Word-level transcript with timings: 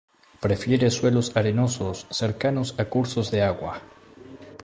Prefiere 0.39 0.89
suelos 0.89 1.37
arenosos 1.37 2.07
cercanos 2.09 2.73
a 2.79 2.85
cursos 2.85 3.29
de 3.29 3.43
agua. 3.43 3.79